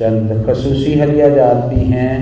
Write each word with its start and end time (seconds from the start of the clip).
चंद 0.00 0.46
खसूसी 0.46 0.98
हलिया 0.98 1.28
जात 1.28 1.56
भी 1.56 1.84
हैं 1.84 2.14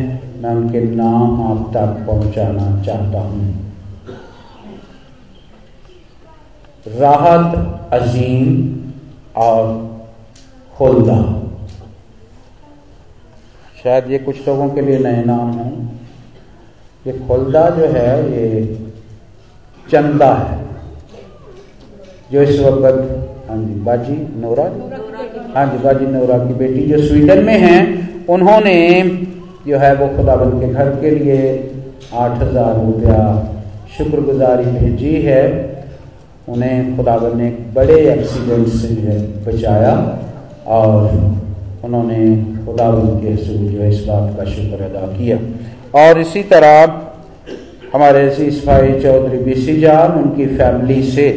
मैं 0.43 0.51
उनके 0.51 0.81
नाम 0.81 1.43
आप 1.43 1.71
तक 1.75 2.07
पहुंचाना 2.07 2.83
चाहता 2.83 3.21
हूँ। 3.21 3.73
राहत, 6.89 7.57
अजीम 7.93 8.49
और 9.37 9.91
खुलदा। 10.77 11.21
शायद 13.83 14.11
ये 14.11 14.19
कुछ 14.19 14.49
लोगों 14.49 14.69
के 14.69 14.81
लिए 14.81 14.99
नए 14.99 15.25
नाम 15.25 15.51
हों। 15.51 15.87
ये 17.07 17.13
खुलदा 17.29 17.71
जो 17.71 17.87
है, 17.87 18.33
ये 18.33 18.79
चंदा 19.91 20.35
है। 20.35 20.65
जो 22.33 22.43
इस 22.43 22.61
वक्त 22.61 22.85
हाँ 23.51 23.59
जी, 23.59 23.75
बाजी 23.75 24.41
नोरा 24.41 24.69
जी 24.69 25.18
बाजी 25.55 26.07
नोरा 26.09 26.39
की 26.39 26.55
बेटी 26.55 26.81
जो 26.87 26.99
स्वीडन 27.03 27.45
में 27.45 27.59
हैं, 27.59 27.81
उन्होंने 28.29 28.77
जो 29.67 29.79
है 29.79 29.95
वो 29.95 30.09
खुदाबंद 30.17 30.61
के 30.61 30.73
घर 30.75 30.91
के 31.01 31.11
लिए 31.13 31.41
आठ 32.17 32.43
हज़ार 32.43 32.75
रुपया 32.77 33.19
शुक्रगुजारी 33.97 34.65
भेजी 34.73 35.15
है। 35.23 35.43
उन्हें 36.49 36.97
खुदाबंद 36.97 37.35
ने 37.35 37.49
बड़े 37.75 37.99
एक्सीडेंट 38.11 38.69
से 38.71 38.89
जो 38.89 39.09
है 39.09 39.19
बचाया 39.45 39.95
और 40.69 40.95
उन्होंने 41.85 42.21
खुदाबंद 42.65 43.21
के 43.23 43.33
हसूल 43.33 43.67
जो 43.67 43.81
है 43.81 43.89
इस 43.91 44.05
बात 44.07 44.37
का 44.37 44.45
शुक्र 44.47 44.83
अदा 44.85 45.07
किया। 45.17 45.39
और 45.95 46.21
इसी 46.21 46.43
तरह 46.53 46.77
हमारे 47.93 48.27
अज़ीज़ 48.31 48.65
भाई 48.67 49.01
चौधरी 49.01 49.39
बीसी 49.45 49.81
जान 49.81 50.13
उनकी 50.23 50.47
फैमिली 50.57 51.03
से 51.11 51.29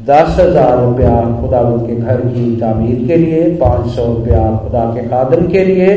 दस 0.00 0.36
हज़ार 0.38 0.78
रुपया 0.78 1.14
खुदा 1.40 1.60
के 1.86 1.94
घर 1.96 2.20
की 2.26 2.44
तामीर 2.56 3.06
के 3.06 3.16
लिए, 3.16 3.42
पाँच 3.56 3.90
सौ 3.94 4.04
रुपया 4.06 4.44
खुदा 4.58 4.84
के 4.94 5.02
खादम 5.08 5.46
के 5.48 5.64
लिए, 5.64 5.88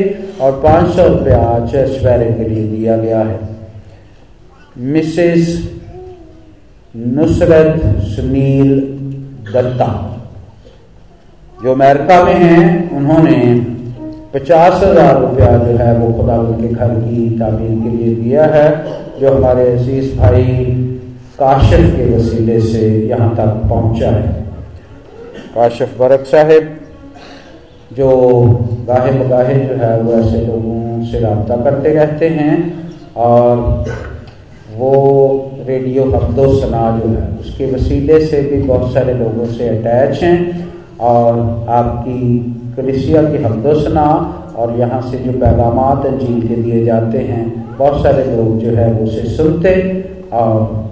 और 0.41 0.59
पाँच 0.63 0.89
सौ 0.95 1.07
रुपया 1.07 1.43
चर्च 1.65 2.03
बैरे 2.03 2.31
के 2.33 2.47
लिए 2.49 2.67
दिया 2.67 2.97
गया 2.97 3.19
है। 3.19 3.39
मिसेस 4.77 5.57
नुसरत 6.95 7.81
सुनील 8.07 8.79
दत्ता, 9.53 9.91
जो 11.57 11.71
अमेरिका 11.71 12.23
में 12.23 12.33
हैं, 12.35 12.91
उन्होंने 12.91 13.37
पचास 14.33 14.83
हज़ार 14.83 15.19
रुपया 15.21 15.57
जो 15.57 15.77
है 15.77 15.97
वो 15.97 16.11
खुदा 16.13 16.37
के 16.37 16.67
घर 16.67 16.93
की 16.95 17.29
तामीर 17.39 17.83
के 17.83 17.97
लिए 17.97 18.15
दिया 18.15 18.45
है, 18.47 18.69
जो 19.19 19.33
हमारे 19.33 19.71
अज़ीज़ 19.71 20.17
भाई 20.17 20.45
काशिफ 21.43 21.95
के 21.95 22.03
वसीले 22.15 22.59
से 22.61 22.81
यहाँ 23.07 23.35
तक 23.35 23.67
पहुँचा 23.69 24.09
है। 24.09 24.27
काशिफ 25.55 25.97
बरक 25.99 26.25
साहेब, 26.25 26.69
जो 27.91 28.09
गाहे 28.87 29.11
बगाहे 29.13 29.55
जो 29.55 29.73
है, 29.75 29.99
वो 30.01 30.13
ऐसे 30.13 30.45
लोगों 30.45 31.03
से 31.05 31.19
रबता 31.19 31.55
करते 31.63 31.93
रहते 31.93 32.29
हैं 32.29 32.55
और 33.15 33.57
वो 34.75 34.91
रेडियो 35.67 36.05
हफ्दो 36.11 36.47
सना 36.53 36.85
जो 36.99 37.09
है, 37.09 37.27
उसके 37.39 37.65
वसीले 37.71 38.25
से 38.25 38.41
भी 38.41 38.61
बहुत 38.61 38.93
सारे 38.93 39.13
लोगों 39.13 39.45
से 39.47 39.67
अटैच 39.69 40.23
हैं 40.23 40.37
और 41.01 41.67
आपकी 41.71 42.21
कलिसिया 42.77 43.23
की 43.23 43.43
हमदोसना 43.43 44.05
और 44.57 44.79
यहाँ 44.79 45.01
से 45.01 45.17
जो 45.17 45.31
पैगाम 45.39 45.79
अंजील 45.79 46.47
के 46.47 46.55
दिए 46.55 46.83
जाते 46.85 47.17
हैं, 47.17 47.45
बहुत 47.77 48.01
सारे 48.03 48.25
लोग 48.25 48.57
जो 48.59 48.75
है, 48.77 48.91
उसे 49.03 49.27
सुनते 49.35 49.75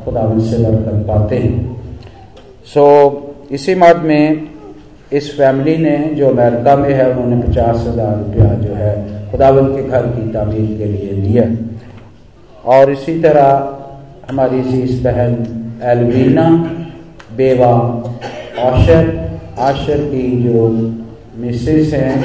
खुदा 0.06 0.24
से 0.42 0.58
बरकत 0.58 1.06
पाते 1.08 1.36
हैं। 1.36 1.78
सो 2.66 2.86
so, 2.86 3.54
इसी 3.54 3.76
मद 3.76 4.02
में 4.06 4.48
इस 5.12 5.30
फैमिली 5.38 5.78
ने 5.78 5.98
जो 6.16 6.28
अमेरिका 6.30 6.76
में 6.76 6.94
है 6.94 7.10
उन्होंने 7.12 7.42
पचास 7.44 7.88
हज़ार 7.88 8.18
रुपया 8.18 8.54
जो 8.56 8.74
है 8.74 8.92
खुदावंत 9.32 9.76
के 9.76 9.84
घर 9.84 10.08
की 10.08 10.32
तमीर 10.32 10.78
के 10.78 10.86
लिए 10.86 11.14
दिया। 11.22 11.44
और 12.66 12.92
इसी 12.92 13.20
तरह 13.22 13.50
हमारी 14.30 14.60
इस 14.82 15.02
बहन 15.04 15.34
एलवीना 15.92 16.48
बेवा 17.38 17.74
आशर 18.62 19.04
आशर 19.60 20.04
की 20.06 20.26
जो 20.44 20.68
मिसेस 21.38 21.94
हैं 21.94 22.16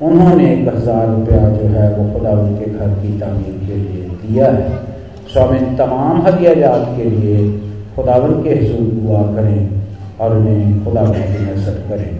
उन्होंने 0.00 0.52
एक 0.52 0.68
हज़ार 0.68 1.06
रुपया 1.08 1.48
जो 1.50 1.68
है 1.68 1.88
वो 1.94 2.12
खुदा 2.12 2.30
उनके 2.30 2.70
घर 2.70 2.88
की 3.02 3.18
तमीर 3.18 3.66
के 3.66 3.76
लिए 3.76 4.02
दिया 4.22 4.46
है। 4.46 4.95
सो 5.32 5.40
हम 5.40 5.56
इन 5.56 5.76
तमाम 5.76 6.20
हदियाजात 6.22 6.84
के 6.96 7.04
लिए 7.04 7.36
खुदावन 7.96 8.42
के 8.42 8.50
हजूर 8.50 8.86
दुआ 8.92 9.22
करें 9.34 9.58
और 10.20 10.36
उन्हें 10.36 10.84
खुदा 10.84 11.04
की 11.06 11.44
नज़र 11.44 11.74
करें। 11.88 12.10